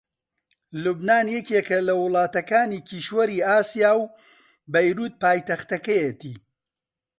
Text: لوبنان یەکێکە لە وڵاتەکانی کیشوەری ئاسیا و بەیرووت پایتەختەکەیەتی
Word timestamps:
لوبنان 0.83 1.25
یەکێکە 1.37 1.77
لە 1.87 1.93
وڵاتەکانی 2.03 2.85
کیشوەری 2.89 3.43
ئاسیا 3.49 3.91
و 4.01 4.03
بەیرووت 4.71 5.13
پایتەختەکەیەتی 5.21 6.35